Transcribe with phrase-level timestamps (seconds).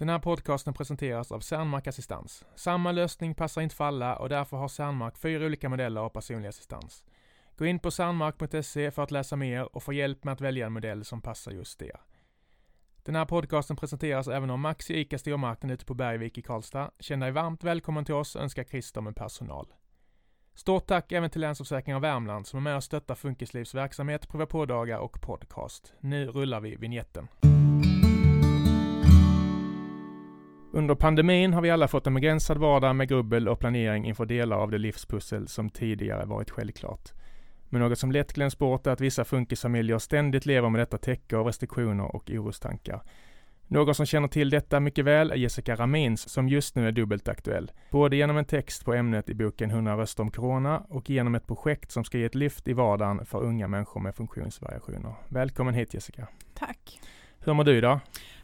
[0.00, 2.44] Den här podcasten presenteras av Cernmark Assistans.
[2.54, 6.48] Samma lösning passar inte för alla och därför har Cernmark fyra olika modeller av personlig
[6.48, 7.04] assistans.
[7.56, 10.72] Gå in på cernmark.se för att läsa mer och få hjälp med att välja en
[10.72, 12.00] modell som passar just er.
[13.02, 16.90] Den här podcasten presenteras även av Maxi ICA Stormarknad ute på Bergvik i Karlstad.
[16.98, 19.66] Känn dig varmt välkommen till oss, önskar Christer med personal.
[20.54, 24.98] Stort tack även till Länsförsäkringar Värmland som är med och stöttar Funkislivs verksamhet, prova på-dagar
[24.98, 25.92] och podcast.
[26.00, 27.28] Nu rullar vi vignetten.
[30.72, 34.56] Under pandemin har vi alla fått en begränsad vardag med grubbel och planering inför delar
[34.56, 37.12] av det livspussel som tidigare varit självklart.
[37.68, 41.36] Men något som lätt glöms bort är att vissa funkisfamiljer ständigt lever med detta täcke
[41.36, 43.02] av restriktioner och orostankar.
[43.66, 47.28] Någon som känner till detta mycket väl är Jessica Ramins som just nu är dubbelt
[47.28, 47.72] aktuell.
[47.90, 51.46] Både genom en text på ämnet i boken 100 röster om corona och genom ett
[51.46, 55.14] projekt som ska ge ett lyft i vardagen för unga människor med funktionsvariationer.
[55.28, 56.26] Välkommen hit Jessica.
[56.54, 57.00] Tack.
[57.38, 58.00] Hur mår du idag?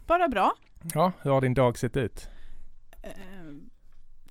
[0.07, 0.55] Bara bra.
[0.93, 2.29] Ja, hur har din dag sett ut?
[3.01, 3.11] Eh,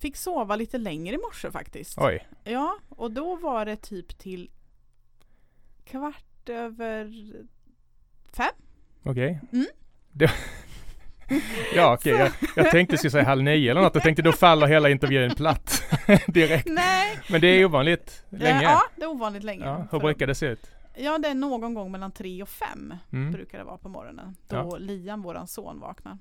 [0.00, 1.98] fick sova lite längre i morse faktiskt.
[1.98, 2.26] Oj.
[2.44, 4.50] Ja, och då var det typ till
[5.84, 7.12] kvart över
[8.32, 8.52] fem.
[9.02, 9.40] Okej.
[9.52, 9.66] Mm.
[10.12, 10.30] Det...
[11.74, 12.12] ja, okej.
[12.12, 13.94] Jag, jag tänkte skulle säga halv nio eller något.
[13.94, 15.82] Jag tänkte då faller hela intervjun platt
[16.26, 16.68] direkt.
[16.68, 17.18] Nej.
[17.30, 18.62] Men det är ovanligt länge.
[18.62, 19.64] Ja, det är ovanligt länge.
[19.64, 20.70] Ja, hur brukar det se ut?
[20.96, 23.32] Ja, det är någon gång mellan tre och fem Mm.
[23.32, 24.36] brukar det vara på morgonen.
[24.48, 24.76] Då Ja.
[24.76, 26.18] Liam, våran son, vaknar.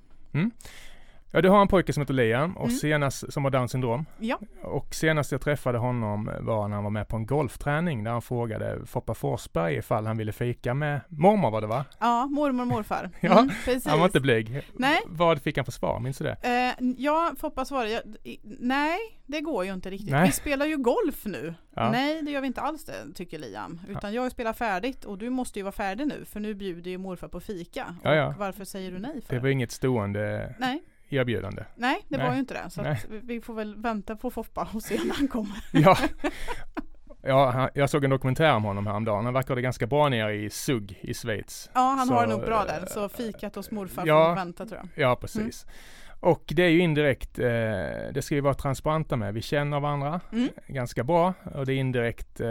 [1.30, 2.76] Ja, du har en pojke som heter Liam och Mm.
[2.76, 4.06] senast, som har Downs syndrom.
[4.18, 4.38] Ja.
[4.62, 8.22] Och senast jag träffade honom var när han var med på en golfträning där han
[8.22, 11.84] frågade Foppa Forsberg ifall han ville fika med mormor var det va?
[12.00, 13.10] Ja, mormor och morfar.
[13.20, 13.86] Ja, Mm, precis.
[13.86, 14.62] Han var inte blyg.
[14.72, 14.98] Nej.
[15.06, 16.00] Vad fick han för svar?
[16.00, 16.36] Minns du det?
[16.80, 20.10] Eh, ja, Foppa svarade, ja, i- nej det går ju inte riktigt.
[20.10, 20.26] Nej.
[20.26, 21.54] Vi spelar ju golf nu.
[21.74, 21.90] Ja.
[21.90, 23.80] Nej det gör vi inte alls det, tycker Liam.
[23.88, 26.98] Utan jag spelar färdigt och du måste ju vara färdig nu för nu bjuder ju
[26.98, 27.94] morfar på fika.
[28.04, 28.28] Ja, ja.
[28.28, 29.34] Och varför säger du nej för?
[29.34, 31.64] Det var inget stående Nej, erbjudande.
[31.76, 32.26] nej det Nej.
[32.26, 32.70] var ju inte det.
[32.70, 35.56] Så vi- får väl vänta på Foppa och se när han kommer.
[35.72, 35.96] Ja,
[37.22, 39.24] ja jag såg en dokumentär om honom häromdagen.
[39.24, 41.70] Han verkade ganska bra nere i Zug i Schweiz.
[41.74, 42.78] Ja han har Så, det nog bra där.
[42.80, 44.28] eh, Så fikat hos morfar ja.
[44.28, 45.08] får vänta tror jag.
[45.10, 45.66] Ja, precis.
[46.20, 47.44] Och det är ju indirekt, eh,
[48.12, 49.34] det ska vi vara transparenta med.
[49.34, 50.48] Vi känner varandra Mm.
[50.66, 52.46] ganska bra och det är indirekt eh,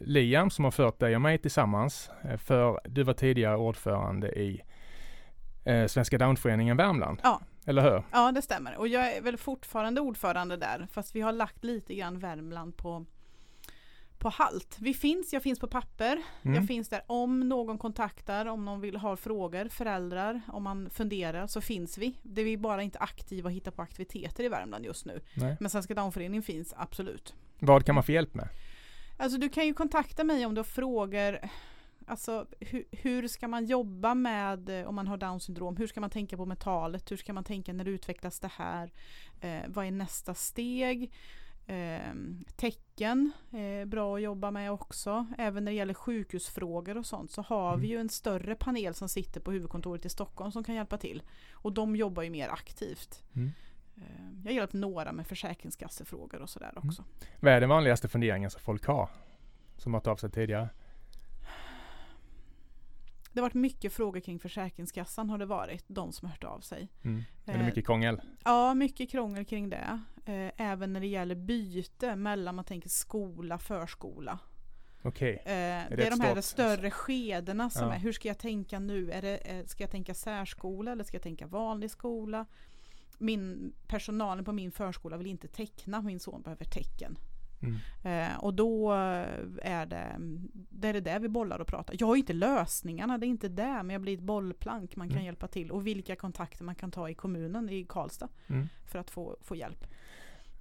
[0.00, 2.10] Liam som har fört dig och mig tillsammans.
[2.24, 4.60] Eh, för du var tidigare ordförande i
[5.64, 7.20] eh, Svenska Downföreningen Värmland.
[7.22, 7.40] Ja.
[7.64, 8.02] Eller hur?
[8.12, 8.76] Ja det stämmer.
[8.76, 10.88] Och jag är väl fortfarande ordförande där.
[10.92, 13.06] Fast vi har lagt lite grann Värmland på
[14.20, 14.76] på halt.
[14.80, 16.22] Vi finns, jag finns på papper.
[16.42, 16.54] Mm.
[16.54, 21.46] Jag finns där om någon kontaktar, om någon vill ha frågor, föräldrar, om man funderar
[21.46, 22.14] så finns vi.
[22.22, 25.20] Det är vi bara inte aktiva och hittar på aktiviteter i Värmland just nu.
[25.34, 25.56] Nej.
[25.60, 27.34] Men Svenska Downföreningen finns absolut.
[27.58, 28.48] Vad kan man få hjälp med?
[29.16, 31.38] Alltså du kan ju kontakta mig om du har frågor.
[32.10, 35.76] Alltså hur, hur ska man jobba med eh, om man har down syndrom?
[35.76, 37.10] Hur ska man tänka på metalet?
[37.10, 38.92] Hur ska man tänka när det utvecklas det här?
[39.40, 41.12] Eh, vad är nästa steg?
[41.66, 42.14] Eh,
[42.56, 45.26] tecken är bra att jobba med också.
[45.38, 49.08] Även när det gäller sjukhusfrågor och sånt så har vi ju en större panel som
[49.08, 51.22] sitter på huvudkontoret i Stockholm som kan hjälpa till.
[51.52, 53.22] Och de jobbar ju mer aktivt.
[53.32, 53.50] Mm.
[53.96, 54.02] Eh,
[54.44, 57.04] jag har hjälpt några med försäkringskassefrågor och sådär också.
[57.40, 59.08] Vad är den vanligaste funderingen som folk har?
[59.76, 60.68] Som har tagit av sig tidigare?
[63.32, 66.60] Det har varit mycket frågor kring Försäkringskassan har det varit, de som har hört av
[66.60, 66.88] sig.
[67.04, 67.22] Mm.
[67.46, 68.20] Är det Eh, mycket krångel?
[68.44, 70.00] Ja, mycket krångel kring det.
[70.24, 74.38] Eh, Även när det gäller byte mellan man tänker skola, förskola.
[75.02, 75.34] Okej.
[75.36, 77.94] Eh, Det är, ett de här stort- större skedena som Ja.
[77.94, 79.10] är, hur ska jag tänka nu?
[79.10, 82.46] Är det, ska jag tänka särskola eller ska jag tänka vanlig skola?
[83.18, 87.18] Min, personalen på min förskola vill inte teckna, min son behöver tecken.
[87.62, 87.76] Mm.
[88.02, 88.92] Eh, och då
[89.62, 90.16] är det,
[90.70, 91.94] det är det där vi bollar och pratar.
[91.98, 95.16] Jag har inte lösningarna, det är inte det, men jag blir ett bollplank man kan
[95.16, 95.24] Mm.
[95.26, 95.70] hjälpa till.
[95.70, 98.68] Och vilka kontakter man kan ta i kommunen i Karlstad Mm.
[98.86, 99.86] för att få, få hjälp.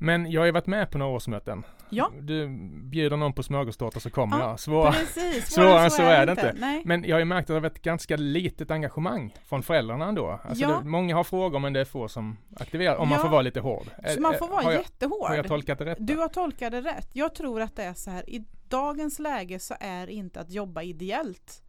[0.01, 1.63] Men jag har ju varit med på några årsmöten.
[1.89, 2.11] Ja.
[2.21, 2.47] Du
[2.83, 4.59] bjuder någon på smörgåstårta så kommer Ja, jag.
[4.59, 4.91] Svår.
[4.91, 6.55] Precis, svårare än så är det inte.
[6.59, 6.81] Nej.
[6.85, 10.05] Men jag har ju märkt att det har varit ett ganska litet engagemang från föräldrarna
[10.07, 10.39] ändå.
[10.43, 10.79] Alltså Ja.
[10.83, 13.23] det, många har frågor men det är få som aktiverar, om man Ja.
[13.23, 13.87] får vara lite hård.
[14.15, 15.27] Så man får vara har jag, jättehård.
[15.27, 15.97] har jag tolkat det rätt?
[16.01, 17.09] Du har tolkat det rätt.
[17.13, 20.81] Jag tror att det är så här, i dagens läge så är inte att jobba
[20.83, 21.61] ideellt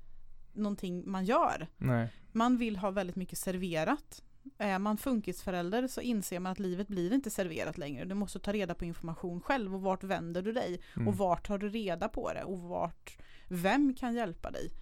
[0.53, 1.67] någonting man gör.
[1.77, 2.09] Nej.
[2.33, 4.23] Man vill ha väldigt mycket serverat.
[4.59, 8.05] Är man funkisförälder så inser man att livet blir inte serverat längre.
[8.05, 10.81] Du måste ta reda på information själv och vart vänder du dig?
[10.97, 11.09] Mm.
[11.09, 12.45] Och vart tar du reda på det?
[12.45, 14.73] Och vart, vem kan hjälpa dig?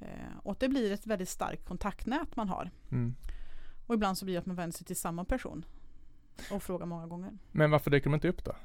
[0.00, 2.70] Eh, och det blir ett väldigt starkt kontaktnät man har.
[2.90, 3.14] Mm.
[3.86, 5.64] Och ibland så blir det att man vänder sig till samma person.
[6.50, 7.38] Och frågar många gånger.
[7.52, 8.56] Men varför dyker de inte upp då?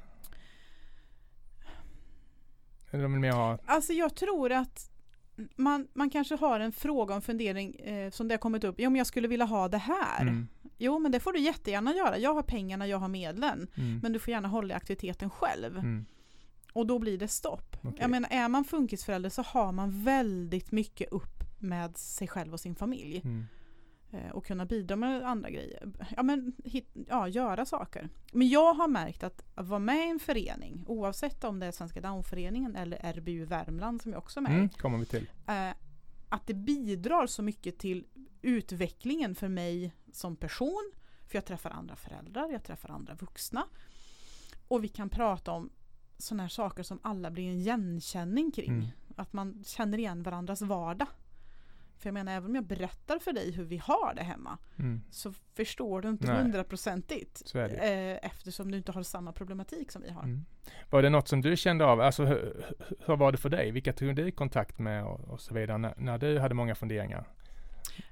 [2.92, 3.58] Eller de vill mer ha...
[3.66, 4.92] Alltså jag tror att
[5.56, 8.80] man, man kanske har en fråga och en fundering eh, som det har kommit upp.
[8.80, 10.22] Ja men jag skulle vilja ha det här.
[10.22, 10.48] Mm.
[10.78, 12.18] Jo men det får du jättegärna göra.
[12.18, 13.68] Jag har pengarna, jag har medlen.
[13.76, 14.00] Mm.
[14.04, 15.78] Men du får gärna hålla i aktiviteten själv.
[15.78, 16.06] Mm.
[16.74, 17.78] Och då blir det stopp.
[17.82, 17.98] Okej.
[18.00, 22.60] Jag menar är man funkisförälder så har man väldigt mycket upp med sig själv och
[22.60, 23.22] sin familj.
[23.24, 23.46] Mm.
[24.12, 25.92] Eh, och kunna bidra med andra grejer.
[26.16, 28.10] Ja men hit, ja, göra saker.
[28.32, 31.72] Men jag har märkt att, att vara med i en förening, oavsett om det är
[31.72, 34.52] Svenska Downföreningen eller RBU Värmland som jag också är med.
[34.52, 34.70] Mm.
[34.70, 35.30] kommer vi till.
[35.48, 35.70] eh,
[36.30, 38.06] att det bidrar så mycket till
[38.42, 40.92] utvecklingen för mig som person.
[41.28, 43.66] För jag träffar andra föräldrar, jag träffar andra vuxna.
[44.68, 45.70] Och vi kan prata om
[46.18, 48.72] sådana här saker som alla blir en igenkänning kring.
[48.72, 48.88] Mm.
[49.16, 51.08] Att man känner igen varandras vardag.
[52.00, 55.02] För jag menar, även om jag berättar för dig hur vi har det hemma Mm.
[55.12, 57.56] så förstår du inte hundraprocentigt.
[57.56, 60.24] Eh, eftersom du inte har samma problematik som vi har.
[60.24, 60.46] Mm.
[60.90, 62.66] Var det något som du kände av, alltså hur,
[63.06, 63.72] hur var det för dig?
[63.72, 67.28] Vilka tog du kontakt med och, och så vidare när, när du hade många funderingar?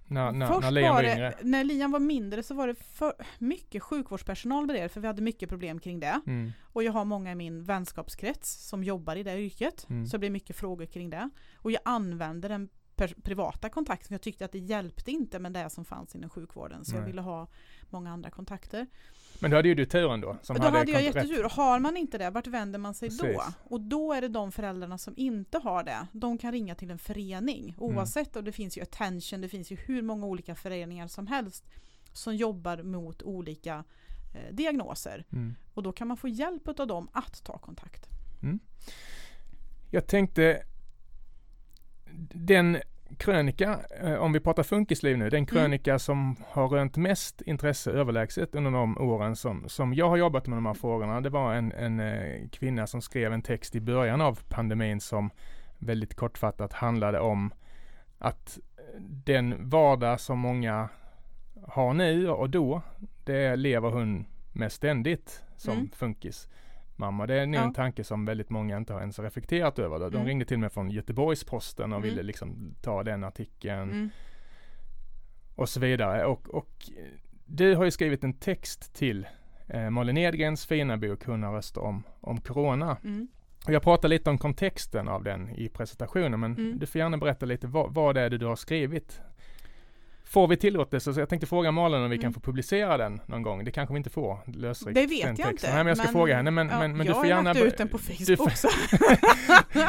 [0.09, 1.29] När, när, Först när Liam var var yngre?
[1.29, 5.21] det, när Liam var mindre så var det för mycket sjukvårdspersonal bredvid för vi hade
[5.21, 6.21] mycket problem kring det.
[6.27, 6.51] Mm.
[6.63, 9.87] Och jag har många i min vänskapskrets som jobbar i det yrket.
[9.89, 10.05] Mm.
[10.05, 11.29] Så det blir mycket frågor kring det.
[11.55, 12.69] Och jag använde den
[13.23, 14.07] privata kontakten.
[14.13, 16.85] Jag tyckte att det hjälpte inte med det som fanns inom sjukvården.
[16.85, 17.07] Så jag Nej.
[17.09, 17.47] ville ha
[17.89, 18.87] många andra kontakter.
[19.39, 20.37] Men då hade ju du turen då.
[20.41, 21.45] Som då hade jag kont- rätt- jättetur.
[21.45, 23.23] Och har man inte det, vart vänder man sig då?
[23.23, 23.41] Precis.
[23.63, 26.07] Och då är det de föräldrarna som inte har det.
[26.11, 27.63] De kan ringa till en förening.
[27.63, 27.75] Mm.
[27.97, 31.65] Oavsett, och det finns ju Attention, det finns ju hur många olika föreningar som helst
[32.13, 33.83] som jobbar mot olika
[34.35, 35.25] eh, diagnoser.
[35.31, 35.55] Mm.
[35.73, 38.07] Och då kan man få hjälp av dem att ta kontakt.
[39.91, 40.63] Jag tänkte
[42.33, 42.77] den
[43.17, 48.55] krönika, eh, om vi pratar funkisliv nu, den krönika som har rönt mest intresse överlägset
[48.55, 51.71] under de åren som, som jag har jobbat med de här frågorna, det var en,
[51.71, 55.29] en eh, kvinna som skrev en text i början av pandemin som
[55.77, 57.51] väldigt kortfattat handlade om
[58.19, 58.59] att
[59.25, 60.89] den vardag som många
[61.67, 62.81] har nu och då,
[63.23, 65.89] det lever hon med ständigt som Mm.
[65.95, 66.47] funkis
[66.99, 67.27] mamma.
[67.27, 67.63] Det är nog Ja.
[67.63, 69.99] en tanke som väldigt många inte har ens reflekterat över.
[69.99, 70.27] De Mm.
[70.27, 72.09] ringde till mig från Göteborgs-Posten och Mm.
[72.09, 74.09] ville liksom ta den artikeln Mm.
[75.55, 76.25] och så vidare.
[76.25, 76.89] Och, och
[77.45, 79.27] du har ju skrivit en text till
[79.67, 82.97] eh, Malin Edgrens fina bok 100 röster om, om Corona.
[83.03, 83.27] Mm.
[83.67, 86.79] Och jag pratar lite om kontexten av den i presentationen men Mm.
[86.79, 89.21] du får gärna berätta lite vad, vad det är du har skrivit.
[90.29, 91.13] Får vi tillåtelse?
[91.13, 92.33] Så jag tänkte fråga Malin om vi kan Mm.
[92.33, 93.65] få publicera den någon gång.
[93.65, 94.39] Det kanske vi inte får.
[94.45, 95.51] Lösryckt, Det vet jag texten.
[95.51, 95.67] inte.
[95.67, 96.51] Nej, men jag ska fråga henne.
[96.51, 97.37] Men, ja, men, men jag du får gärna...
[97.37, 98.71] har lagt be- ut den på Facebook får-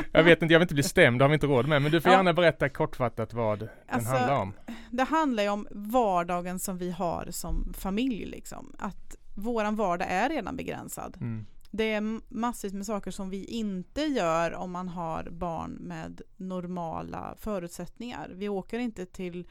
[0.12, 1.82] jag vet inte, jag vill inte bli stämd, det har vi inte råd med.
[1.82, 2.16] Men du får Ja.
[2.18, 4.52] gärna berätta kortfattat vad den Alltså, handlar om.
[4.90, 8.26] Det handlar ju om vardagen som vi har som familj.
[8.26, 8.72] Liksom.
[8.78, 11.16] Att våran vardag är redan begränsad.
[11.20, 11.46] Mm.
[11.70, 17.34] Det är massvis med saker som vi inte gör om man har barn med normala
[17.38, 18.30] förutsättningar.
[18.34, 19.46] Vi åker inte till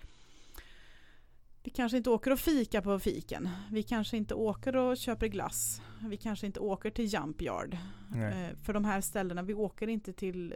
[1.68, 3.50] vi kanske inte åker och fika på fiken.
[3.72, 5.82] Vi kanske inte åker och köper glass.
[6.10, 7.78] Vi kanske inte åker till Jump Yard.
[8.10, 8.46] Nej.
[8.50, 10.54] Eh, för de här ställena, vi åker inte till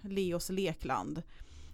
[0.00, 1.22] Leos lekland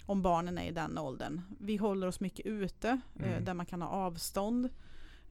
[0.07, 1.41] om barnen är i den åldern.
[1.61, 3.45] Vi håller oss mycket ute eh, Mm.
[3.45, 4.69] där man kan ha avstånd.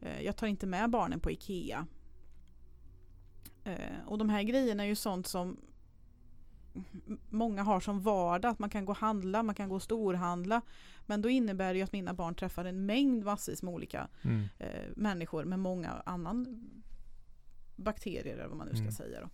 [0.01, 1.87] Eh, jag tar inte med barnen på Ikea.
[4.05, 5.57] Och de här grejerna är ju sånt som
[7.29, 10.61] många har som vardag, att man kan gå och handla, man kan gå och storhandla.
[11.05, 14.43] Men då innebär det ju att mina barn träffar en mängd massvis med olika Mm.
[14.59, 16.69] eh, människor med många annan
[17.75, 18.91] bakterier eller vad man nu ska Mm.
[18.91, 19.21] säga.
[19.21, 19.29] Då.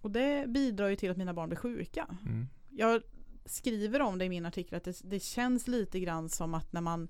[0.00, 2.06] Och det bidrar ju till att mina barn blir sjuka.
[2.26, 2.48] Mm.
[2.70, 3.02] Jag
[3.44, 6.80] skriver om det i min artikel att det, det känns lite grann som att när
[6.80, 7.08] man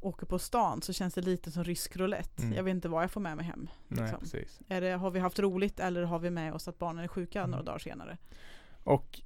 [0.00, 2.42] åker på stan så känns det lite som rysk roulette.
[2.42, 2.54] Mm.
[2.56, 3.68] Jag vet inte vad jag får med mig hem.
[3.88, 4.20] Nej, Liksom.
[4.20, 4.60] precis.
[4.68, 7.38] Är det, har vi haft roligt eller har vi med oss att barnen är sjuka
[7.38, 7.50] Mm.
[7.50, 8.18] några dagar senare?
[8.88, 9.20] Och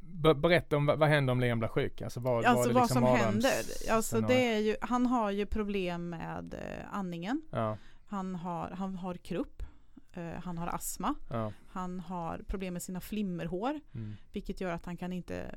[0.00, 2.02] be- berätta om vad, vad händer om Liam blir sjuk?
[2.02, 3.54] Alltså vad, Alltså vad liksom som mardröms- händer.
[3.90, 7.42] Alltså det är ju, han har ju problem med eh, andningen.
[7.50, 9.62] Ja, Han har, han har krupp.
[10.12, 11.14] Eh, han har astma.
[11.30, 11.52] ja.
[11.72, 13.80] Han har problem med sina flimmerhår.
[13.94, 14.16] Mm.
[14.32, 15.54] Vilket gör att han kan inte,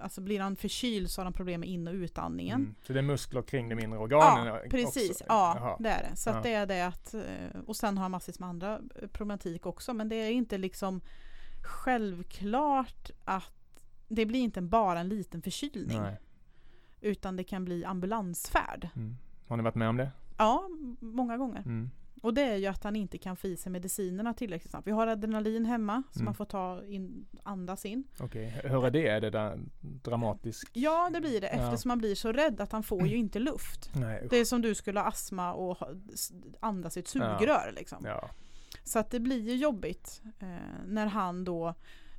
[0.00, 2.60] alltså blir han förkyld så har han problem med in och utandningen.
[2.60, 2.74] Mm.
[2.86, 4.68] Så det är muskler kring de inre organen Ja, också?
[4.70, 5.22] precis.
[5.28, 5.76] Ja, Jaha.
[5.80, 6.16] det är det.
[6.16, 6.40] Så Ja.
[6.42, 8.80] det är det att, eh, och sen har han massvis med andra
[9.12, 9.94] problematik också.
[9.94, 11.00] Men det är inte liksom
[11.64, 16.00] självklart att det blir inte bara en liten förkylning.
[16.02, 16.20] Nej.
[17.00, 18.88] Utan det kan bli ambulansfärd.
[18.96, 19.16] Mm.
[19.46, 20.10] Har ni varit med om det?
[20.38, 20.68] Ja,
[21.00, 21.60] många gånger.
[21.60, 21.90] Mm.
[22.22, 24.86] Och det är ju att han inte kan få i sig medicinerna tillräckligt snabbt.
[24.86, 26.24] Vi har adrenalin hemma som Mm.
[26.24, 28.04] man får ta in, andas in.
[28.20, 29.08] Okej, hur är det?
[29.08, 30.70] Är det där dramatiskt?
[30.76, 31.52] Ja, det blir det Ja.
[31.52, 33.90] eftersom man blir så rädd att han får ju inte luft.
[33.94, 34.26] Nej.
[34.30, 35.78] Det är som du skulle ha astma och
[36.60, 37.98] andas i ett sugrör liksom.
[38.04, 38.30] Ja.
[38.84, 40.48] Så att det blir ju jobbigt eh,
[40.86, 41.74] när han då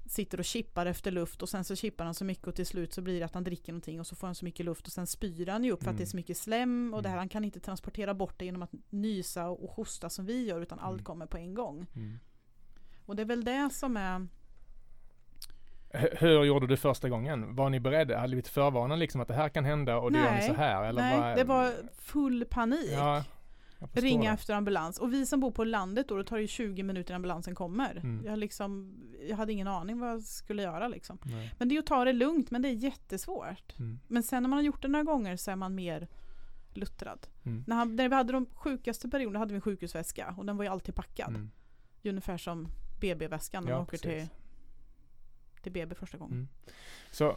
[0.07, 2.93] sitter och chippar efter luft och sen så chippar han så mycket och till slut
[2.93, 4.93] så blir det att han dricker någonting och så får han så mycket luft och
[4.93, 6.09] sen spyr han ju upp för att det är Mm.
[6.11, 7.19] så mycket slem och det här Mm.
[7.21, 10.79] han kan inte transportera bort det genom att nysa och hosta som vi gör utan
[10.79, 11.03] allt Mm.
[11.05, 11.85] kommer på en gång.
[11.95, 12.19] Mm.
[13.05, 14.27] Och det är väl det som är
[16.19, 17.55] Hur gjorde du första gången?
[17.55, 18.15] Var ni beredda?
[18.15, 20.53] Hade ni blivit förvarnade liksom att det här kan hända och då gör ni så
[20.53, 20.83] här?
[20.83, 22.89] Eller Nej, var, det var full panik.
[22.93, 23.23] Ja,
[23.93, 24.33] Ringa det.
[24.33, 24.97] efter ambulans.
[24.99, 27.95] Och vi som bor på landet då, då tar det 20 minuter innan ambulansen kommer.
[27.95, 28.25] Mm.
[28.25, 28.97] Jag, liksom,
[29.29, 31.17] jag hade ingen aning vad jag skulle göra liksom.
[31.23, 31.53] Nej.
[31.59, 33.79] Men det är att ta det lugnt, men det är jättesvårt.
[33.79, 33.99] Mm.
[34.07, 36.07] Men sen när man har gjort det några gånger så är man mer
[36.73, 37.27] luttrad.
[37.43, 37.63] Mm.
[37.67, 40.63] När, han, när vi hade de sjukaste perioderna hade vi en sjukhusväska och den var
[40.63, 41.29] ju alltid packad.
[41.29, 41.51] Mm.
[42.03, 42.67] Ungefär som
[43.01, 44.29] BB-väskan när Ja, man åker till, precis.
[45.61, 46.33] till BB första gången.
[46.33, 46.47] Mm.
[47.11, 47.35] Så,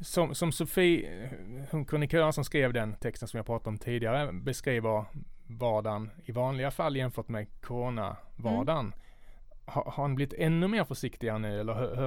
[0.00, 1.30] som, som Sofie,
[1.70, 5.04] hon kronikören som skrev den texten som jag pratade om tidigare, beskriver
[5.46, 8.94] vardagen i vanliga fall jämfört med corona-vardagen.
[9.66, 12.06] Har, har ni blivit ännu mer försiktiga nu eller hur, hur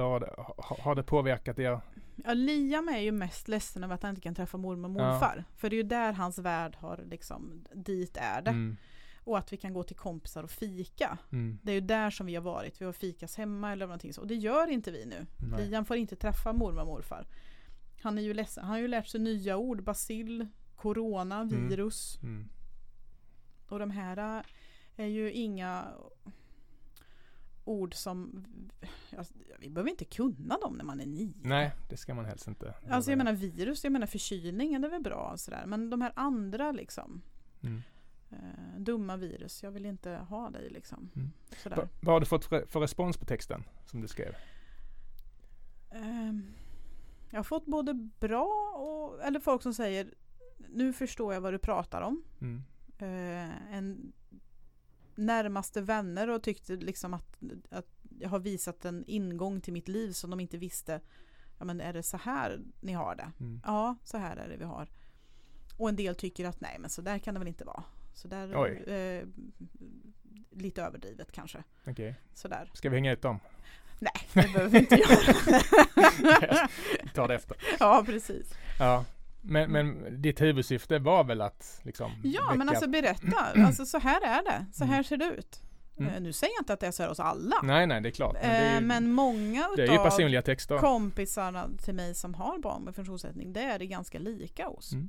[0.82, 1.80] har, det, påverkat er?
[2.24, 5.12] Ja, Liam är ju mest ledsen över att han inte kan träffa mormor och Ja.
[5.12, 5.44] morfar.
[5.56, 8.50] För det är ju där hans värld har liksom, dit är det.
[8.50, 8.76] Mm,
[9.24, 11.18] Och att vi kan gå till kompisar och fika.
[11.32, 12.80] mm, Det är ju där som vi har varit.
[12.80, 14.20] Vi har fikas hemma eller någonting så.
[14.20, 15.26] Och det gör inte vi nu.
[15.36, 15.66] nej.
[15.66, 17.26] Liam får inte träffa mormor och morfar.
[18.02, 18.64] Han är ju ledsen.
[18.64, 19.82] Han har ju lärt sig nya ord.
[19.82, 21.68] Bacill, corona, Mm.
[21.68, 22.18] virus.
[22.22, 22.48] Mm,
[23.68, 24.42] Och de här äh,
[24.96, 25.88] är ju inga
[27.64, 28.44] ord som...
[29.58, 31.32] Vi behöver inte kunna dem när man är nio.
[31.42, 32.74] nej, det ska man helst inte.
[32.90, 35.64] Alltså jag menar virus, jag menar förkylningen, är väl bra och sådär.
[35.66, 37.22] Men de här andra liksom.
[37.62, 37.82] Mm.
[38.30, 41.10] Eh, dumma virus, jag vill inte ha dig liksom.
[41.16, 41.30] Mm.
[41.62, 41.76] Sådär.
[41.76, 44.34] Va, vad har du fått för, för respons på texten som du skrev?
[45.90, 46.54] Ehm,
[47.30, 50.14] jag har fått både bra och, eller folk som säger
[50.68, 52.24] nu förstår jag vad du pratar om.
[52.40, 52.62] Mm.
[52.98, 54.12] Eh, en
[55.14, 57.38] närmaste vänner och tyckte liksom att,
[57.70, 57.86] att
[58.18, 61.00] jag har visat en ingång till mitt liv som de inte visste.
[61.58, 63.32] Ja men är det så här ni har det?
[63.40, 63.60] Mm.
[63.64, 64.88] Ja, så här är det vi har.
[65.78, 67.84] Och en del tycker att nej men så där kan det väl inte vara.
[68.14, 69.24] Så där, eh,
[70.50, 71.64] lite överdrivet kanske.
[71.86, 72.70] Okej, Sådär.
[72.74, 73.38] ska vi hänga ut dem?
[73.98, 75.34] Nej, det behöver vi inte göra.
[77.14, 77.56] Tar det efter.
[77.80, 78.46] ja, precis.
[78.78, 79.04] Ja,
[79.40, 83.46] men, men ditt huvudsyfte var väl att liksom Ja, väcka- men alltså berätta.
[83.66, 84.66] Alltså så här är det.
[84.72, 85.04] Så här Mm.
[85.04, 85.62] ser det ut.
[85.98, 86.14] Mm.
[86.14, 87.56] Eh, Nu säger jag inte att det är så här hos alla.
[87.62, 88.36] Nej, nej, det är klart.
[88.42, 93.52] Men är ju, Eh, Men många utav kompisarna till mig som har barn med funktionsnedsättning,
[93.52, 94.92] det är det ganska lika hos.
[94.92, 95.08] Mm.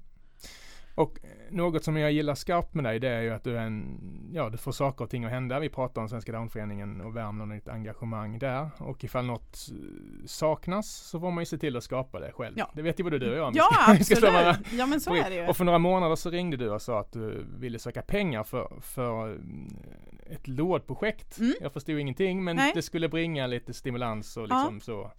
[1.00, 3.62] Och eh, något som jag gillar skarpt med dig det är ju att du är
[3.62, 4.00] en,
[4.34, 5.60] ja du får saker och ting att hända.
[5.60, 8.70] Vi pratar om Svenska Downföreningen och Värmland och ditt engagemang där.
[8.78, 12.54] Och ifall något eh, saknas så får man ju se till att skapa det själv.
[12.58, 12.72] Ja.
[12.76, 13.52] Det vet ju både du och jag.
[13.56, 14.58] Ja, absolut.
[14.78, 15.48] Ja, men så är det ju.
[15.48, 18.74] Och för några månader så ringde du och sa att du ville söka pengar för,
[18.82, 21.40] för eh, ett lådprojekt.
[21.40, 21.54] Mm.
[21.62, 22.72] Jag förstod ingenting men Nej.
[22.76, 24.56] det skulle bringa lite stimulans och Ja.
[24.56, 25.12] liksom så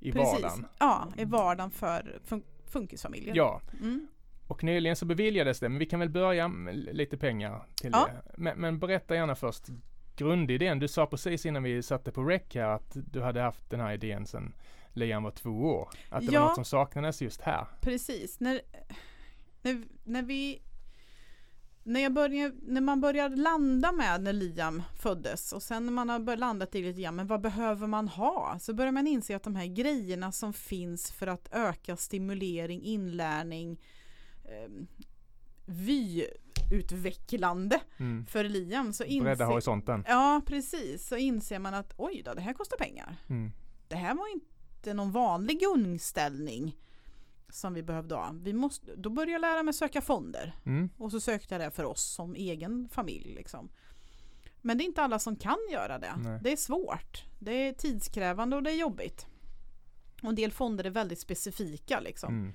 [0.00, 0.42] i Precis.
[0.42, 0.66] vardagen.
[0.78, 3.36] Ja, i vardagen för fun- funkisfamiljer.
[3.36, 4.06] Ja, Mm.
[4.46, 8.06] Och nyligen så beviljades det, men vi kan väl börja med lite pengar till Ja.
[8.24, 8.32] det.
[8.36, 9.64] Men, men berätta gärna först
[10.16, 10.78] grundidén.
[10.78, 13.92] Du sa precis innan vi satte på rec här att du hade haft den här
[13.92, 14.54] idén sedan
[14.92, 15.88] Liam var två år.
[16.08, 16.40] Att det Ja.
[16.40, 17.66] var något som saknades just här.
[17.80, 18.40] Precis.
[18.40, 18.60] När,
[19.62, 20.62] när, när vi
[21.82, 26.08] när, jag började, när man börjar landa med när Liam föddes och sen när man
[26.08, 28.56] har börjat landat i lite grann, men vad behöver man ha?
[28.60, 33.80] Så börjar man inse att de här grejerna som finns för att öka stimulering, inlärning,
[34.44, 34.68] eh,
[36.70, 38.26] vyutvecklande Mm.
[38.26, 38.92] för Liam.
[38.92, 40.04] Så Bredda inser, horisonten.
[40.08, 41.08] ja, precis.
[41.08, 43.16] Så inser man att oj då, det här kostar pengar.
[43.28, 43.52] Mm.
[43.88, 46.76] Det här var inte någon vanlig gungställning
[47.48, 48.34] som vi behövde ha.
[48.42, 50.56] Vi måste, då började jag lära mig söka fonder.
[50.66, 50.90] Mm.
[50.98, 53.34] Och så sökte jag det för oss som egen familj.
[53.34, 53.68] Liksom.
[54.62, 56.14] Men det är inte alla som kan göra det.
[56.16, 56.40] Nej.
[56.42, 57.24] Det är svårt.
[57.38, 59.26] Det är tidskrävande och det är jobbigt.
[60.22, 62.00] Och en del fonder är väldigt specifika.
[62.00, 62.34] Liksom.
[62.34, 62.54] Mm.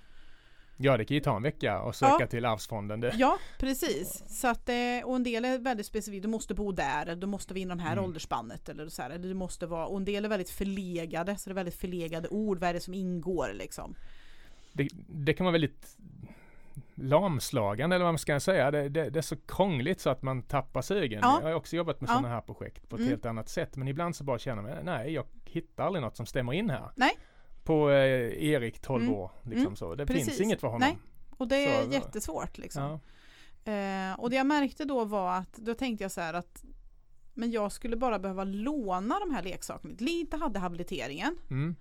[0.82, 2.28] Ja, det kan ju ta en vecka och söka Ja.
[2.28, 3.00] till arvsfonden.
[3.00, 4.24] Det, Ja, precis.
[4.28, 6.24] Så att, det- och en del är väldigt specifikt.
[6.24, 8.04] Du måste bo där, du måste vara inom det här Mm.
[8.06, 8.70] åldersspannet.
[8.70, 11.52] Eller så här, eller du måste vara, och en del är väldigt förlegade, så det
[11.52, 12.60] är väldigt förlegade ord.
[12.60, 13.96] Vad är det som ingår liksom?
[14.74, 15.98] det, det kan vara väldigt
[16.96, 18.72] lamslagande eller vad man ska säga.
[18.72, 21.20] Det, det, det är så krångligt så att man tappar sugen.
[21.24, 21.40] Ja.
[21.42, 22.14] Jag har också jobbat med Ja.
[22.14, 23.10] sådana här projekt på ett Mm.
[23.10, 23.76] helt annat sätt.
[23.76, 26.90] Men ibland så bara känner man, nej jag hittar aldrig något som stämmer in här.
[26.96, 27.12] Nej.
[27.70, 29.16] På eh, Erik 12 Mm.
[29.16, 29.76] år, liksom Mm.
[29.76, 29.96] så.
[29.96, 30.26] Det Precis.
[30.26, 30.80] finns inget för honom.
[30.80, 30.98] Nej,
[31.38, 33.00] Och det är Så- jättesvårt liksom.
[33.64, 33.72] Ja.
[33.74, 36.64] Eh, och det jag märkte då var att, då tänkte jag så här att
[37.34, 39.96] men jag skulle bara behöva låna de här leksakerna.
[40.00, 41.38] Lite hade habiliteringen.
[41.50, 41.76] Mm.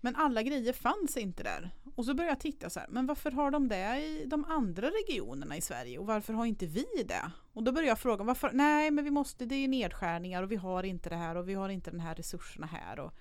[0.00, 1.70] Men alla grejer fanns inte där.
[1.94, 4.86] Och så började jag titta så här, men varför har de det i de andra
[4.86, 7.30] regionerna i Sverige och varför har inte vi det?
[7.52, 8.50] Och då började jag fråga, varför?
[8.52, 11.54] Nej men vi måste, det är nedskärningar och vi har inte det här och vi
[11.54, 13.00] har inte den här resurserna här.
[13.00, 13.12] Och,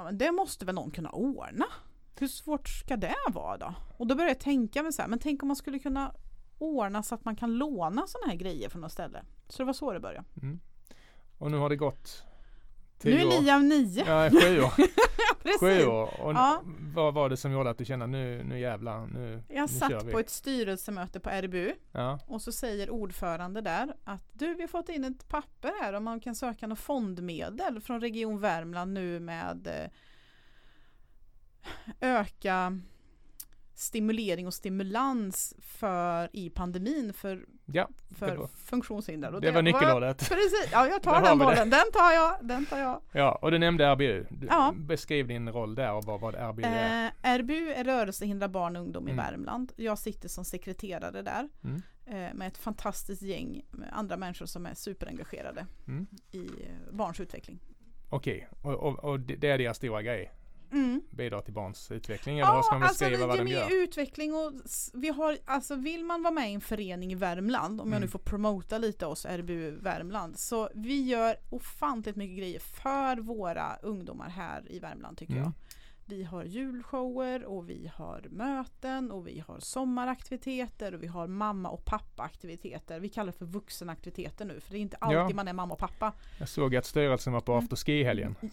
[0.00, 1.64] ja, men det måste väl någon kunna ordna?
[2.18, 3.74] Hur svårt ska det vara då?
[3.96, 6.14] Och då började jag tänka mig så här, men tänk om man skulle kunna
[6.58, 9.22] ordna så att man kan låna sådana här grejer från något ställe.
[9.48, 10.24] Så det var så det började.
[10.42, 10.60] Mm.
[11.38, 12.24] Och nu har det gått
[13.04, 14.04] nu är Liam nio.
[14.06, 14.72] Ja, sju år.
[15.60, 16.20] Sju år.
[16.20, 16.62] Och Ja.
[16.94, 19.88] vad var det som gjorde att du kände nu, nu jävlar, nu, Jag nu kör
[19.88, 20.12] satt vi.
[20.12, 24.68] på ett styrelsemöte på RBU Ja, och så säger ordförande där att du vi har
[24.68, 29.20] fått in ett papper här om man kan söka någon fondmedel från Region Värmland nu
[29.20, 29.90] med eh,
[32.00, 32.78] öka
[33.80, 39.36] stimulering och stimulans för i pandemin för, ja för det var, funktionshindrade.
[39.36, 40.18] Och det var nyckelordet.
[40.28, 41.44] Precis, ja jag tar den det.
[41.44, 43.00] bollen, den tar jag, den tar jag.
[43.12, 44.24] Ja, och du nämnde RBU.
[44.30, 44.74] Du, Ja.
[44.76, 47.12] Beskriv din roll där och vad, vad RBU är.
[47.22, 49.24] Eh, RBU är rörelsehindrad barn och ungdom i Mm.
[49.24, 49.72] Värmland.
[49.76, 51.82] Jag sitter som sekreterare där Mm.
[52.06, 56.06] eh, med ett fantastiskt gäng med andra människor som är superengagerade Mm.
[56.30, 57.58] i eh, barns utveckling.
[58.08, 60.32] Okej, och, och, och det det är deras stora grej?
[60.72, 61.02] Mm.
[61.10, 62.38] Bidra till barns utveckling?
[62.38, 63.82] Eller vad ska man alltså beskriva vad det de gör?
[63.82, 64.52] utveckling och
[64.94, 68.04] vi har, alltså vill man vara med i en förening i Värmland, om jag nu
[68.04, 68.08] Mm.
[68.08, 74.28] får promota lite oss RBU Värmland, så vi gör ofantligt mycket grejer för våra ungdomar
[74.28, 75.44] här i Värmland tycker Mm.
[75.44, 75.52] jag.
[76.06, 81.68] Vi har julshower och vi har möten och vi har sommaraktiviteter och vi har mamma
[81.70, 83.00] och pappa-aktiviteter.
[83.00, 85.30] Vi kallar det för vuxenaktiviteter nu för det är inte alltid Ja.
[85.34, 86.12] man är mamma och pappa.
[86.38, 87.64] Jag såg att styrelsen var på Mm.
[87.64, 88.34] afterski i helgen.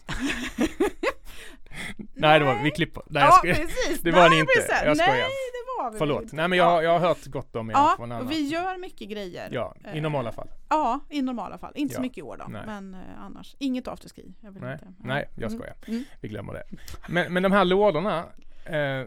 [2.14, 3.04] Nej, det var, vi klipper.
[3.08, 3.56] Nej, jag ja skojar.
[3.56, 4.02] precis!
[4.04, 4.54] Det var ni inte.
[4.56, 4.82] precis.
[4.86, 5.12] Jag skojar.
[5.14, 6.24] Nej det var vi Förlåt.
[6.24, 6.36] inte.
[6.36, 6.70] Nej men jag, Ja.
[6.72, 9.50] har- jag har hört gott om er Ja, från och vi gör mycket grejer.
[9.52, 10.48] Ja, i Eh, normala fall.
[10.70, 11.72] Ja, i normala fall.
[11.76, 12.02] Inte så Ja.
[12.02, 12.46] mycket i år då.
[12.50, 12.62] Nej.
[12.66, 13.56] Men eh, annars.
[13.60, 14.34] Inget afterski.
[14.42, 14.86] Jag vill Nej, inte.
[14.88, 14.94] Ja.
[15.08, 15.60] nej jag Mm.
[15.60, 15.76] skojar.
[15.88, 16.04] Mm.
[16.22, 16.64] Vi glömmer det.
[17.10, 18.26] Men, men de här lådorna,
[18.66, 19.06] eh,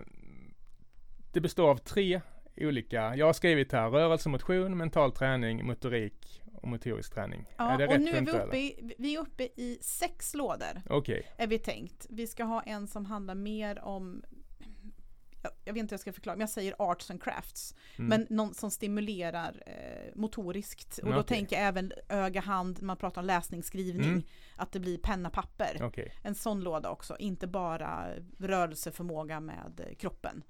[1.33, 2.21] det består av tre
[2.57, 7.47] olika, jag har skrivit här, rörelse, motion, mental träning, motorik och motorisk träning.
[7.57, 10.35] Ja, är det och rätt nu är vi uppe, i, vi är uppe i sex
[10.35, 10.83] lådor.
[10.91, 12.07] Okej, Är vi tänkt.
[12.11, 14.23] Vi ska ha en som handlar mer om
[15.43, 17.75] jag, jag vet inte hur jag ska förklara, men jag säger arts and crafts.
[17.99, 18.09] mm.
[18.09, 20.99] Men någon som stimulerar eh, motoriskt.
[20.99, 24.09] Och Mm, då tänker jag även öga, hand, man pratar om läsning, skrivning.
[24.11, 24.23] Mm.
[24.57, 25.79] Att det blir penna, papper.
[25.83, 26.13] okej.
[26.23, 28.09] En sån låda också, inte bara
[28.39, 30.43] rörelseförmåga med eh, kroppen.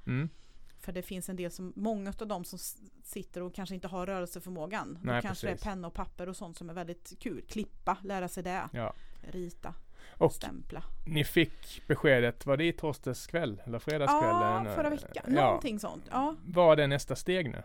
[0.81, 2.59] För det finns en del som, många av dem som
[3.05, 4.99] sitter och kanske inte har rörelseförmågan.
[5.03, 5.63] Nej, då kanske precis.
[5.63, 7.43] det är penna och papper och sånt som är väldigt kul.
[7.49, 8.69] Klippa, lära sig det.
[8.73, 8.95] Ja.
[9.23, 9.75] Rita,
[10.19, 10.83] Och stämpla.
[11.07, 14.65] ni fick beskedet, var det i torsdags kväll eller fredagskvällen?
[14.67, 15.25] Ja, förra veckan.
[15.27, 15.33] Ja.
[15.33, 16.05] Någonting sånt.
[16.11, 16.37] Ja.
[16.47, 17.63] Vad är nästa steg nu?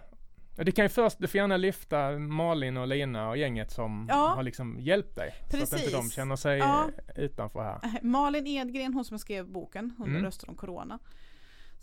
[0.58, 4.16] Det kan ju först, du får gärna lyfta Malin och Lina och gänget som Ja.
[4.36, 5.34] har liksom hjälpt dig.
[5.52, 6.14] Så att inte de Precis.
[6.14, 6.90] känner sig Ja.
[7.16, 8.00] utanför här.
[8.02, 10.24] Malin Edgren, hon som skrev boken, Hundra Mm.
[10.26, 11.00] röster om corona.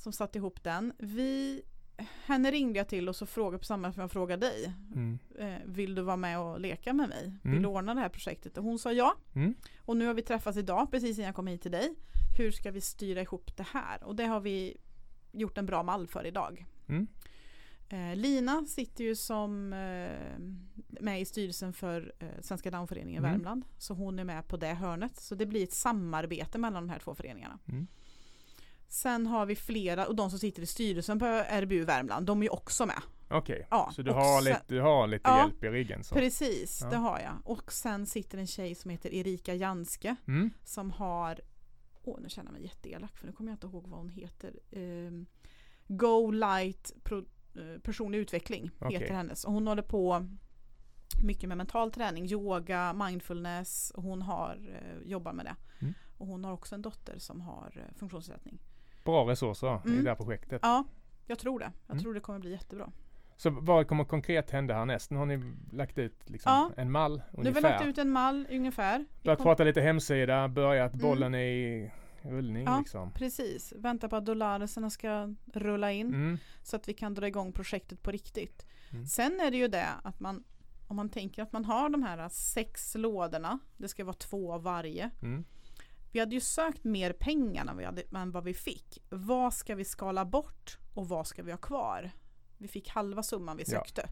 [0.03, 0.93] Som satte ihop den.
[0.99, 1.62] Vi,
[2.25, 4.73] henne ringde jag till och så frågade på samma som jag frågade dig.
[4.95, 5.19] Mm.
[5.38, 7.33] Eh, vill du vara med och leka med mig?
[7.43, 7.62] Vill Mm.
[7.62, 8.59] du ordna det här projektet?
[8.59, 9.15] Och hon sa ja.
[9.35, 9.55] Mm.
[9.79, 11.95] Och nu har vi träffats idag, precis innan jag kom hit till dig.
[12.38, 14.05] Hur ska vi styra ihop det här?
[14.05, 14.77] Och det har vi
[15.33, 16.67] gjort en bra mall för idag.
[16.88, 17.07] Mm.
[17.88, 20.38] Eh, Lina sitter ju som eh,
[21.01, 23.33] med i styrelsen för eh, Svenska Downföreningen Mm.
[23.33, 23.65] Värmland.
[23.79, 25.17] Så hon är med på det hörnet.
[25.21, 27.59] Så det blir ett samarbete mellan de här två föreningarna.
[27.69, 27.87] Mm.
[28.93, 32.43] Sen har vi flera, och de som sitter i styrelsen på RBU Värmland, de är
[32.43, 33.03] ju också med.
[33.31, 36.05] Okej, Ja, så du har, sen- lite, du har lite Ja, hjälp i ryggen?
[36.05, 36.15] Så.
[36.15, 36.91] Precis, Ja.
[36.91, 37.33] det har jag.
[37.45, 40.51] Och sen sitter en tjej som heter Erika Janske Mm.
[40.65, 41.41] som har,
[42.03, 44.53] åh nu känner jag mig jätteelak för nu kommer jag inte ihåg vad hon heter.
[44.73, 45.27] Ehm,
[45.87, 48.99] Go Light Pro, eh, personlig utveckling Okej.
[48.99, 49.45] heter hennes.
[49.45, 50.27] Och hon håller på
[51.25, 55.57] mycket med mental träning, yoga, mindfulness och hon har, eh, jobbar med det.
[55.81, 55.95] Mm.
[56.19, 58.59] Och hon har också en dotter som har eh, funktionsnedsättning.
[59.05, 60.05] Bra resurser i Mm.
[60.05, 60.61] det här projektet.
[60.62, 60.85] Ja,
[61.27, 61.73] jag tror det.
[61.87, 62.03] Jag Mm.
[62.03, 62.93] tror det kommer bli jättebra.
[63.37, 65.11] Så vad kommer konkret hända härnäst?
[65.11, 66.71] Nu har ni lagt ut liksom Ja.
[66.83, 67.71] en mall Nu har vi ungefär.
[67.71, 69.05] lagt ut en mall ungefär.
[69.23, 71.07] Börjat kom- prata lite hemsida, börjat Mm.
[71.07, 71.91] bollen är i
[72.23, 72.79] rullning Ja.
[72.79, 73.12] liksom.
[73.12, 76.07] Precis, vänta på att dollareserna ska rulla in.
[76.07, 76.38] Mm.
[76.62, 78.67] Så att vi kan dra igång projektet på riktigt.
[78.93, 79.07] Mm.
[79.07, 80.45] Sen är det ju det att man
[80.88, 84.62] om man tänker att man har de här sex lådorna, det ska vara två av
[84.62, 85.11] varje.
[85.23, 85.45] Mm.
[86.12, 88.98] Vi hade ju sökt mer pengar än, vi hade, än vad vi fick.
[89.11, 92.11] Vad ska vi skala bort och vad ska vi ha kvar?
[92.59, 93.70] Vi fick halva summan vi Ja.
[93.70, 94.09] sökte.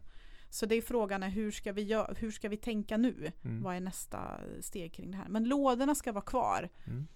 [0.49, 3.31] Så det är frågan är hur ska vi, gö- hur ska vi tänka nu?
[3.43, 3.63] Mm.
[3.63, 5.27] Vad är nästa steg kring det här?
[5.29, 6.69] Men lådorna ska vara kvar.
[6.87, 7.07] Mm.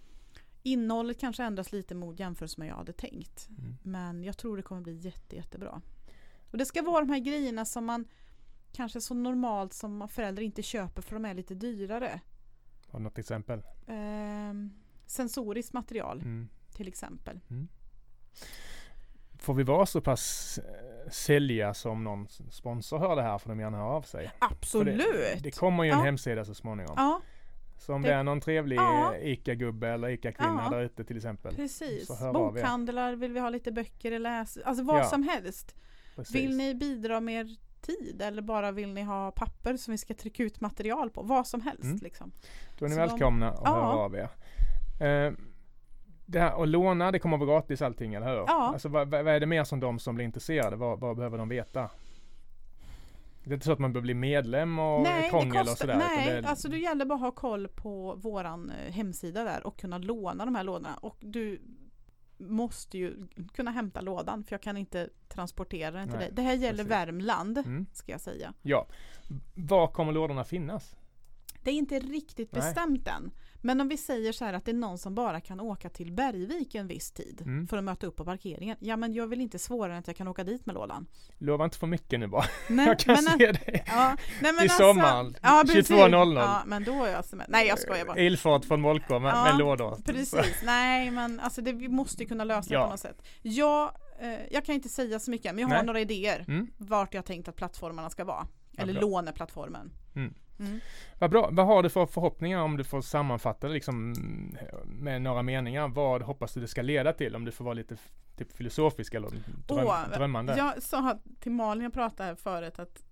[0.64, 3.48] Innehållet kanske ändras lite mot jämfört med jag hade tänkt.
[3.50, 3.78] Mm.
[3.84, 5.82] Men jag tror det kommer bli jätte, jättebra.
[6.52, 8.06] Och det ska vara de här grejerna som man
[8.74, 12.22] kanske så normalt som föräldrar inte köper för de är lite dyrare.
[12.96, 13.62] Har du något exempel?
[13.88, 14.72] Ehm,
[15.06, 16.50] sensoriskt material Mm.
[16.76, 17.40] till exempel.
[19.40, 23.60] Får vi vara så pass eh, sälja som någon sponsor hör det här får de
[23.60, 24.32] gärna höra av sig.
[24.40, 24.98] Absolut!
[24.98, 26.04] Det, det kommer ju en Ja.
[26.04, 26.94] hemsida så småningom.
[26.98, 27.22] Ja,
[27.78, 29.16] Så om det- det är någon trevlig Ja.
[29.16, 30.78] eh, ICA-gubbe eller ICA-kvinna Ja.
[30.78, 31.56] där ute till exempel.
[31.56, 32.08] precis.
[32.34, 34.58] Bokhandlar, vill vi ha lite böcker i läs...
[34.58, 35.04] Alltså vad Ja.
[35.06, 35.76] som helst.
[36.16, 36.36] Precis.
[36.36, 40.44] Vill ni bidra med tid eller bara vill ni ha papper som vi ska trycka
[40.44, 41.22] ut material på?
[41.22, 41.98] Vad som helst Mm.
[42.02, 42.32] liksom.
[42.80, 43.72] Då är ni Så de- välkomna att Ja.
[43.76, 44.30] höra av er.
[45.00, 45.34] Eh,
[46.26, 48.36] det här att låna, det kommer att vara gratis allting, eller hur?
[48.38, 48.46] Ja.
[48.74, 51.50] Alltså, vad, vad är det mer som de som blir intresserade, vad, vad behöver de
[51.50, 51.90] veta?
[53.44, 55.96] Det är inte så att man behöver bli medlem och nej, krångel och kostar, sådär.
[55.98, 59.68] utan nej det, alltså det gäller bara att ha koll på våran eh, hemsida där
[59.68, 60.98] och kunna låna de här lådorna.
[61.02, 61.62] Och du
[62.38, 66.36] måste ju kunna hämta lådan för jag kan inte transportera den till Nej, dig.
[66.36, 66.92] Det här gäller precis.
[66.92, 67.86] Värmland Mm.
[67.94, 68.54] ska jag säga.
[68.62, 68.88] Ja.
[69.54, 70.96] Var kommer lådorna finnas?
[71.64, 72.62] Det är inte riktigt Nej.
[72.62, 73.32] bestämt än.
[73.66, 76.12] Men om vi säger så här att det är någon som bara kan åka till
[76.12, 77.68] Bergvik en viss tid Mm.
[77.68, 78.78] för att möta upp på parkeringen.
[78.80, 81.08] Ja men jag vill inte svårare än att jag kan åka dit med lådan.
[81.38, 82.46] Lova inte för mycket nu bara.
[82.70, 83.84] Nej, jag kan men, se det.
[83.88, 85.90] ja, nej, men Till sommaren, Ja, precis.
[85.92, 86.36] 22.00.
[86.36, 88.20] Ja, men då är jag som Nej jag skojar bara.
[88.20, 89.98] Ilfart från Molkom med, Ja, med lådor.
[90.06, 92.84] Precis, nej men alltså det, vi måste kunna lösa det Ja.
[92.86, 93.22] på något sätt.
[93.42, 95.86] Jag, eh, jag kan inte säga så mycket men jag har Nej.
[95.86, 96.68] några idéer Mm.
[96.78, 98.48] vart jag tänkt att plattformarna ska vara.
[98.72, 99.02] Ja, Eller bra.
[99.02, 99.92] låneplattformen.
[100.16, 100.34] Mm.
[100.60, 100.80] Mm.
[101.20, 101.50] Vad bra.
[101.52, 104.14] Vad har du för förhoppningar om du får sammanfatta det liksom
[104.86, 105.88] med några meningar?
[105.88, 107.36] Vad hoppas du det ska leda till?
[107.36, 107.98] Om du får vara lite
[108.38, 109.30] typ filosofisk eller
[109.68, 110.58] dröm, Åh, drömmande?
[110.58, 113.06] Jag sa till Malin, jag pratade här förut att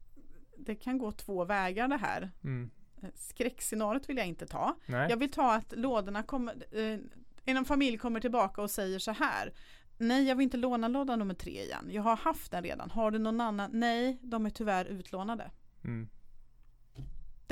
[0.58, 2.32] det kan gå två vägar det här.
[2.44, 2.72] Mm.
[3.02, 4.76] Eh, Skräckscenariot vill jag inte ta.
[4.86, 5.10] Nej.
[5.10, 7.00] Jag vill ta att lådorna kommer, eh,
[7.46, 9.54] en familj kommer tillbaka och säger så här.
[9.98, 11.90] Nej, jag vill inte låna låda nummer tre igen.
[11.92, 12.92] Jag har haft den redan.
[12.92, 13.70] Har du någon annan?
[13.74, 15.52] Nej, de är tyvärr utlånade.
[15.84, 16.10] Mm.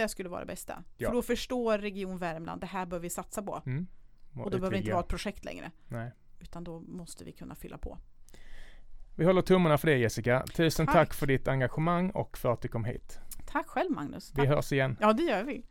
[0.02, 0.84] Det skulle vara det bästa.
[0.98, 1.10] Ja.
[1.10, 3.62] För då förstår Region Värmland, det här bör vi satsa på.
[3.66, 3.88] Mm.
[4.36, 5.72] Och då behöver det inte vara ett projekt längre.
[5.88, 6.12] Nej.
[6.40, 7.98] Utan då måste vi kunna fylla på.
[9.16, 10.46] Vi håller tummarna för det Jessica.
[10.56, 10.96] Tusen tack.
[10.96, 11.14] Tack.
[11.14, 13.20] för ditt engagemang och för att du kom hit.
[13.46, 14.32] Tack själv Magnus.
[14.32, 14.48] Vi Tack.
[14.48, 14.98] hörs igen.
[15.00, 15.66] Ja, det gör vi.